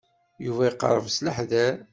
[0.45, 1.75] Yuba iqerreb s leḥder.